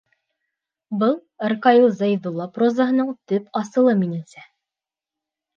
Был— 1.03 1.11
Ркаил 1.53 1.85
Зәйҙулла 1.99 2.49
прозаһының 2.57 3.13
төп 3.33 3.63
асылы, 3.63 3.97
минеңсә. 4.03 4.47